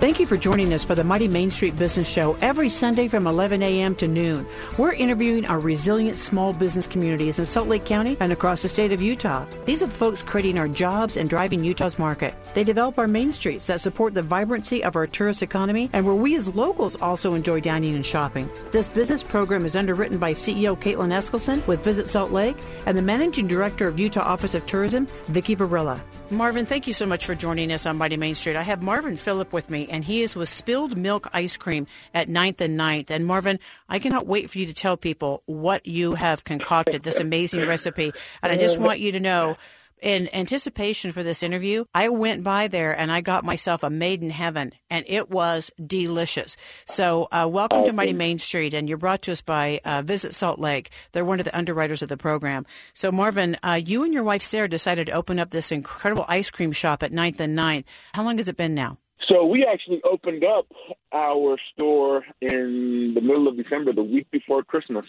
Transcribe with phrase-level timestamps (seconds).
[0.00, 3.26] Thank you for joining us for the Mighty Main Street Business Show every Sunday from
[3.26, 3.96] 11 a.m.
[3.96, 4.46] to noon.
[4.78, 8.92] We're interviewing our resilient small business communities in Salt Lake County and across the state
[8.92, 9.44] of Utah.
[9.64, 12.32] These are the folks creating our jobs and driving Utah's market.
[12.54, 16.14] They develop our main streets that support the vibrancy of our tourist economy and where
[16.14, 18.48] we as locals also enjoy dining and shopping.
[18.70, 23.02] This business program is underwritten by CEO Kaitlin Eskelson with Visit Salt Lake and the
[23.02, 26.00] Managing Director of Utah Office of Tourism, Vicki Varela.
[26.30, 28.54] Marvin, thank you so much for joining us on Mighty Main Street.
[28.54, 32.28] I have Marvin Phillip with me, and he is with Spilled Milk Ice Cream at
[32.28, 33.10] 9th and 9th.
[33.10, 33.58] And Marvin,
[33.88, 38.12] I cannot wait for you to tell people what you have concocted, this amazing recipe.
[38.42, 39.56] And I just want you to know
[40.00, 44.22] in anticipation for this interview, I went by there and I got myself a Made
[44.22, 46.56] in Heaven, and it was delicious.
[46.86, 50.34] So, uh, welcome to Mighty Main Street, and you're brought to us by uh, Visit
[50.34, 50.90] Salt Lake.
[51.12, 52.66] They're one of the underwriters of the program.
[52.94, 56.50] So, Marvin, uh, you and your wife Sarah decided to open up this incredible ice
[56.50, 57.84] cream shop at 9th and 9th.
[58.14, 58.98] How long has it been now?
[59.26, 60.66] So we actually opened up
[61.12, 65.06] our store in the middle of December, the week before Christmas.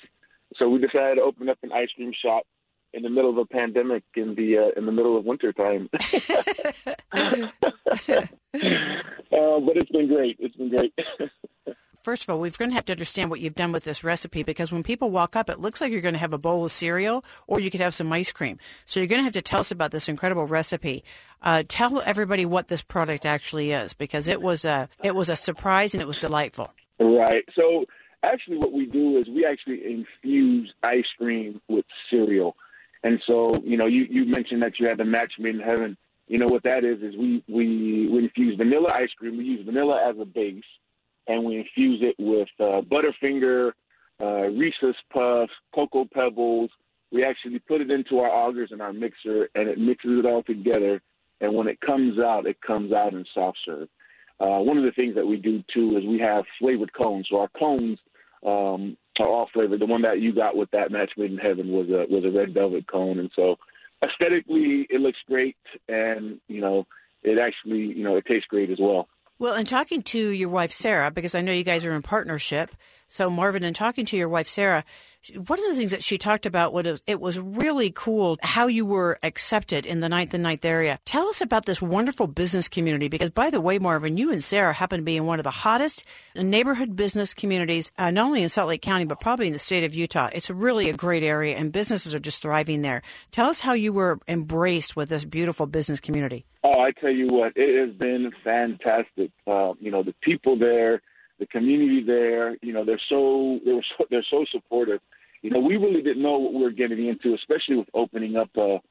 [0.55, 2.43] So we decided to open up an ice cream shop
[2.93, 5.89] in the middle of a pandemic in the uh, in the middle of winter time.
[5.93, 7.29] uh,
[9.59, 10.37] but it's been great.
[10.39, 10.93] It's been great.
[12.01, 14.41] First of all, we're going to have to understand what you've done with this recipe
[14.41, 16.71] because when people walk up, it looks like you're going to have a bowl of
[16.71, 18.57] cereal or you could have some ice cream.
[18.85, 21.03] So you're going to have to tell us about this incredible recipe.
[21.41, 25.35] Uh, tell everybody what this product actually is because it was a it was a
[25.35, 26.73] surprise and it was delightful.
[26.99, 27.43] Right.
[27.55, 27.85] So
[28.23, 32.55] actually, what we do is we actually infuse ice cream with cereal.
[33.03, 35.97] And so, you know, you, you mentioned that you had the match made in heaven.
[36.27, 37.01] You know what that is?
[37.01, 39.37] Is we we we infuse vanilla ice cream.
[39.37, 40.63] We use vanilla as a base,
[41.29, 43.71] and we infuse it with uh, Butterfinger,
[44.21, 46.71] uh, Reese's Puffs, Cocoa Pebbles.
[47.11, 50.43] We actually put it into our augers and our mixer, and it mixes it all
[50.43, 51.01] together.
[51.39, 53.87] And when it comes out, it comes out in soft serve.
[54.39, 57.27] Uh, one of the things that we do too is we have flavored cones.
[57.29, 57.99] So our cones
[58.45, 59.79] um, are all flavored.
[59.79, 62.31] The one that you got with that match made in heaven was a was a
[62.31, 63.57] red velvet cone, and so
[64.01, 65.57] aesthetically it looks great,
[65.89, 66.87] and you know
[67.21, 69.09] it actually you know it tastes great as well.
[69.39, 72.75] Well, and talking to your wife Sarah, because I know you guys are in partnership.
[73.11, 74.85] So Marvin, in talking to your wife Sarah,
[75.35, 78.85] one of the things that she talked about was it was really cool how you
[78.85, 80.99] were accepted in the ninth and ninth area.
[81.05, 84.73] Tell us about this wonderful business community because, by the way, Marvin, you and Sarah
[84.73, 86.05] happen to be in one of the hottest
[86.35, 89.83] neighborhood business communities, uh, not only in Salt Lake County, but probably in the state
[89.83, 90.29] of Utah.
[90.31, 93.01] It's really a great area and businesses are just thriving there.
[93.31, 96.45] Tell us how you were embraced with this beautiful business community.
[96.63, 99.31] Oh, I tell you what, it has been fantastic.
[99.47, 101.01] Uh, you know, the people there,
[101.39, 102.57] the community there.
[102.61, 105.01] You know, they're so they were so, they're so supportive.
[105.41, 108.49] You know, we really didn't know what we were getting into, especially with opening up
[108.57, 108.81] a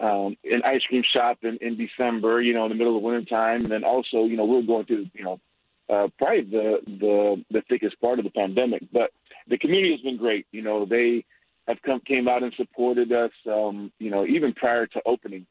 [0.00, 2.42] um, an ice cream shop in, in December.
[2.42, 4.62] You know, in the middle of winter time, and then also, you know, we are
[4.62, 5.40] going through you know
[5.88, 8.82] uh, probably the the the thickest part of the pandemic.
[8.92, 9.12] But
[9.48, 10.46] the community has been great.
[10.52, 11.24] You know, they
[11.66, 13.32] have come came out and supported us.
[13.50, 15.46] Um, you know, even prior to opening,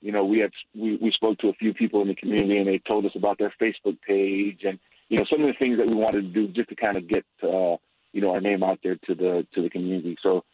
[0.00, 2.68] you know, we had we, we spoke to a few people in the community, and
[2.68, 5.88] they told us about their Facebook page and you know, some of the things that
[5.88, 7.76] we wanted to do just to kind of get, uh,
[8.12, 10.16] you know, our name out there to the to the community.
[10.22, 10.44] So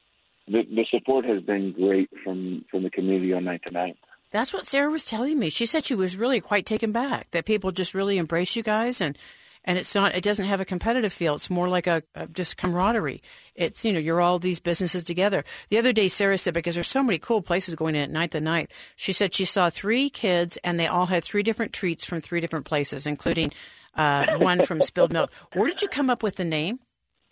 [0.47, 3.97] the the support has been great from from the community on night to night.
[4.31, 5.49] That's what Sarah was telling me.
[5.49, 9.01] She said she was really quite taken back that people just really embrace you guys
[9.01, 9.17] and
[9.65, 12.57] and it's not it doesn't have a competitive feel it's more like a, a, just
[12.57, 13.23] camaraderie
[13.55, 16.87] it's you know you're all these businesses together the other day sarah said because there's
[16.87, 20.11] so many cool places going in at night the night she said she saw three
[20.11, 23.51] kids and they all had three different treats from three different places including
[23.97, 25.31] uh, one from Spilled Milk.
[25.53, 26.81] Where did you come up with the name?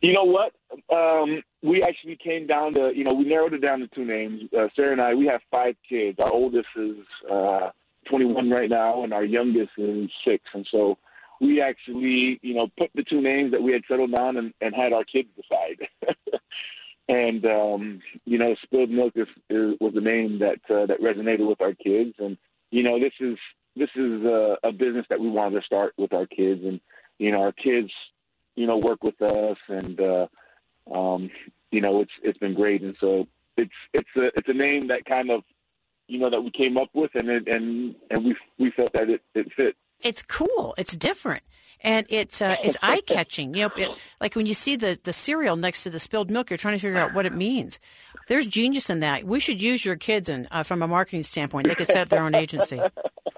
[0.01, 0.53] You know what?
[0.91, 4.53] Um, we actually came down to, you know, we narrowed it down to two names.
[4.53, 6.19] Uh, Sarah and I, we have five kids.
[6.19, 6.97] Our oldest is
[7.31, 7.71] uh,
[8.07, 10.45] 21 right now, and our youngest is six.
[10.55, 10.99] And so
[11.41, 14.75] we actually, you know, put the two names that we had settled on and, and
[14.75, 15.89] had our kids decide.
[17.09, 21.47] and um, you know, spilled milk is, is, was the name that uh, that resonated
[21.47, 22.39] with our kids, and
[22.71, 23.39] you know, this is
[23.77, 26.81] this is a, a business that we wanted to start with our kids, and
[27.19, 27.91] you know, our kids,
[28.55, 30.27] you know, work with us, and uh,
[30.93, 31.31] um,
[31.71, 33.27] you know, it's it's been great, and so
[33.57, 35.43] it's it's a it's a name that kind of
[36.09, 39.09] you know that we came up with, and it, and and we we felt that
[39.09, 39.77] it it fit.
[40.01, 40.75] It's cool.
[40.77, 41.45] It's different
[41.83, 43.55] and it's uh, it's eye catching.
[43.55, 43.91] You know, it,
[44.21, 46.81] like when you see the the cereal next to the spilled milk, you're trying to
[46.81, 47.79] figure out what it means.
[48.29, 49.25] There's genius in that.
[49.25, 52.09] We should use your kids, and uh, from a marketing standpoint, they could set up
[52.09, 52.81] their own agency.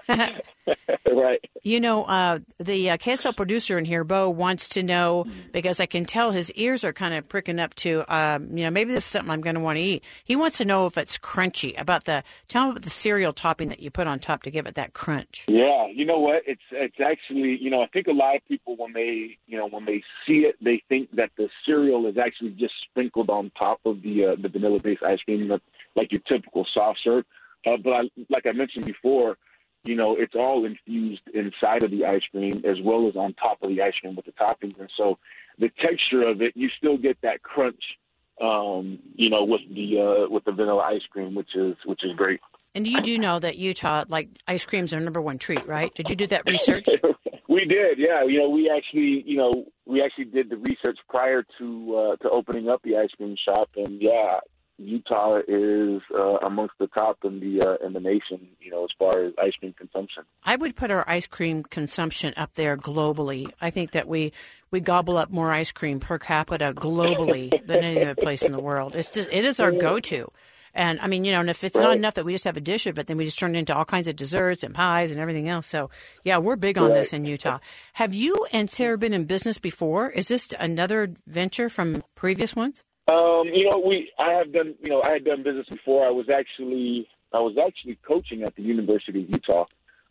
[1.15, 1.43] right.
[1.63, 5.85] You know, uh, the uh, KSL producer in here, Bo, wants to know because I
[5.85, 9.05] can tell his ears are kind of pricking up to, um, you know, maybe this
[9.05, 10.03] is something I'm going to want to eat.
[10.23, 11.79] He wants to know if it's crunchy.
[11.79, 14.67] About the tell him about the cereal topping that you put on top to give
[14.67, 15.45] it that crunch.
[15.47, 16.43] Yeah, you know what?
[16.45, 19.67] It's it's actually, you know, I think a lot of people when they, you know,
[19.67, 23.79] when they see it, they think that the cereal is actually just sprinkled on top
[23.85, 25.51] of the uh, the vanilla based ice cream,
[25.95, 27.25] like your typical soft serve.
[27.65, 29.37] Uh, but I, like I mentioned before
[29.85, 33.61] you know, it's all infused inside of the ice cream as well as on top
[33.61, 34.79] of the ice cream with the toppings.
[34.79, 35.17] And so
[35.57, 37.97] the texture of it, you still get that crunch,
[38.41, 42.13] um, you know, with the uh, with the vanilla ice cream, which is which is
[42.15, 42.39] great.
[42.73, 45.95] And you do know that Utah, like ice creams, are number one treat, right?
[45.95, 46.85] Did you do that research?
[47.47, 48.25] we did, yeah.
[48.25, 52.29] You know, we actually, you know, we actually did the research prior to uh, to
[52.29, 54.39] opening up the ice cream shop, and yeah,
[54.77, 58.91] Utah is uh, amongst the top in the uh, in the nation, you know, as
[58.99, 60.23] far as ice cream consumption.
[60.43, 63.49] I would put our ice cream consumption up there globally.
[63.61, 64.33] I think that we
[64.71, 68.59] we gobble up more ice cream per capita globally than any other place in the
[68.59, 68.95] world.
[68.95, 70.29] It's just it is our go to.
[70.77, 71.83] And I mean, you know, and if it's right.
[71.83, 73.59] not enough that we just have a dish of it, then we just turn it
[73.59, 75.67] into all kinds of desserts and pies and everything else.
[75.67, 75.89] So,
[76.25, 76.95] yeah, we're big on right.
[76.95, 77.59] this in Utah.
[77.93, 80.09] Have you and Sarah been in business before?
[80.09, 82.83] Is this another venture from previous ones?
[83.07, 86.05] Um, you know, we I have done you know I had done business before.
[86.05, 89.65] I was actually I was actually coaching at the University of Utah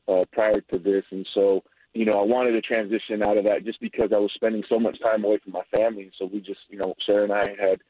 [0.06, 3.64] uh, prior to this, and so you know I wanted to transition out of that
[3.64, 6.12] just because I was spending so much time away from my family.
[6.17, 7.81] So we just you know Sarah and I had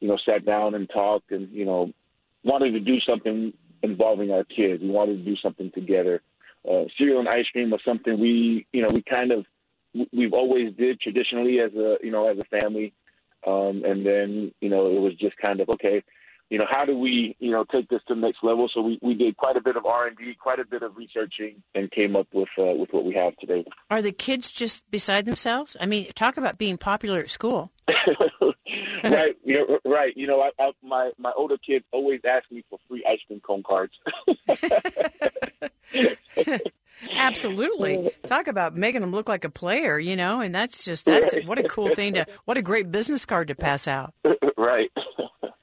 [0.00, 1.92] you know sat down and talked, and you know
[2.42, 3.52] wanted to do something
[3.82, 4.82] involving our kids.
[4.82, 6.22] We wanted to do something together.
[6.66, 9.44] Uh, cereal and ice cream was something we you know we kind of
[10.10, 12.94] we've always did traditionally as a you know as a family
[13.46, 16.02] um, and then, you know, it was just kind of, okay,
[16.50, 18.68] you know, how do we, you know, take this to the next level?
[18.68, 20.96] So we, we did quite a bit of R and D, quite a bit of
[20.96, 23.64] researching, and came up with uh, with what we have today.
[23.90, 25.76] Are the kids just beside themselves?
[25.80, 27.72] I mean, talk about being popular at school.
[29.04, 30.14] right, you know, right.
[30.16, 33.40] You know, I, I, my my older kids always ask me for free ice cream
[33.40, 33.94] cone cards.
[37.16, 38.10] Absolutely.
[38.26, 41.58] Talk about making them look like a player, you know, and that's just that's what
[41.58, 44.14] a cool thing to what a great business card to pass out.
[44.56, 44.90] Right.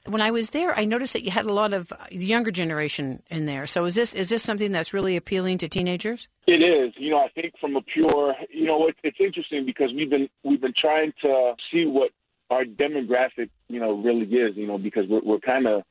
[0.06, 3.22] When I was there, I noticed that you had a lot of the younger generation
[3.30, 3.66] in there.
[3.66, 6.28] So is this is this something that's really appealing to teenagers?
[6.46, 6.92] It is.
[6.96, 10.28] You know, I think from a pure, you know, it, it's interesting because we've been
[10.44, 12.10] we've been trying to see what
[12.50, 14.56] our demographic, you know, really is.
[14.56, 15.82] You know, because we're, we're kind of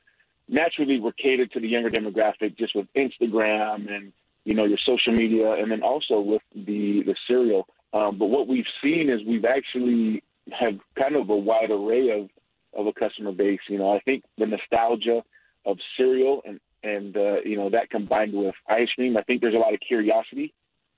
[0.48, 4.12] naturally we're catered to the younger demographic just with Instagram and
[4.44, 7.66] you know, your social media, and then also with the the cereal.
[7.92, 12.28] Um, but what we've seen is we've actually have kind of a wide array of
[12.74, 13.60] of a customer base.
[13.68, 15.22] You know, I think the nostalgia
[15.64, 19.54] of cereal and and uh, you know that combined with ice cream, I think there's
[19.54, 20.52] a lot of curiosity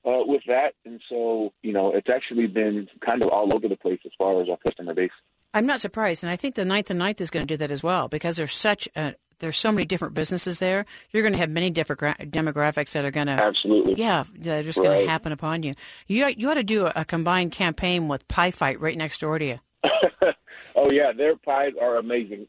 [0.04, 3.76] uh, with that, and so you know it's actually been kind of all over the
[3.76, 5.10] place as far as our customer base.
[5.52, 7.70] I'm not surprised, and I think the ninth and ninth is going to do that
[7.70, 10.86] as well because there's such a there's so many different businesses there.
[11.10, 14.62] You're going to have many different gra- demographics that are going to absolutely, yeah, they're
[14.62, 14.84] just right.
[14.84, 15.74] going to happen upon you.
[16.06, 19.38] You you ought to do a, a combined campaign with Pie Fight right next door
[19.38, 19.60] to you.
[20.76, 22.46] oh yeah, their pies are amazing.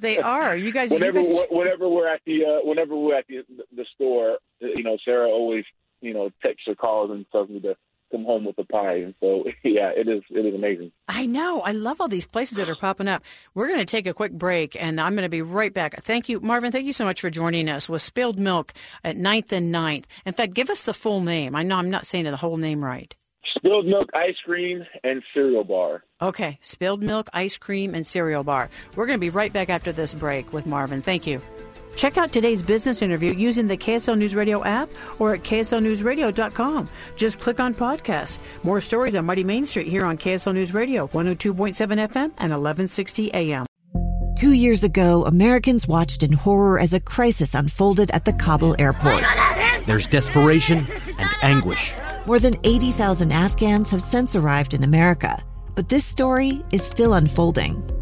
[0.00, 0.56] they are.
[0.56, 0.90] You guys.
[0.90, 1.46] Whenever you guys...
[1.50, 5.64] whenever we're at the uh, whenever we're at the the store, you know, Sarah always
[6.00, 7.76] you know texts or calls and tells me to
[8.12, 8.98] come home with a pie.
[8.98, 10.92] And so, yeah, it is it is amazing.
[11.08, 11.62] I know.
[11.62, 13.22] I love all these places that are popping up.
[13.54, 16.02] We're going to take a quick break, and I'm going to be right back.
[16.04, 16.70] Thank you, Marvin.
[16.70, 20.06] Thank you so much for joining us with Spilled Milk at Ninth and Ninth.
[20.24, 21.56] In fact, give us the full name.
[21.56, 23.14] I know I'm not saying the whole name right.
[23.56, 26.04] Spilled milk, ice cream, and cereal bar.
[26.20, 28.70] Okay, spilled milk, ice cream, and cereal bar.
[28.94, 31.00] We're going to be right back after this break with Marvin.
[31.00, 31.42] Thank you.
[31.96, 36.88] Check out today's business interview using the KSL News Radio app or at kslnewsradio.com.
[37.16, 38.38] Just click on podcast.
[38.62, 43.32] More stories on Mighty Main Street here on KSL News Radio, 102.7 FM and 1160
[43.34, 43.66] AM.
[44.38, 49.22] Two years ago, Americans watched in horror as a crisis unfolded at the Kabul airport.
[49.86, 50.78] There's desperation
[51.18, 51.92] and anguish.
[52.26, 55.40] More than 80,000 Afghans have since arrived in America,
[55.76, 58.01] but this story is still unfolding.